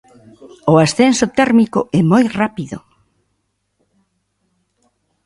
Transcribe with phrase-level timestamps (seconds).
[0.71, 2.77] O ascenso térmico é moi rápido.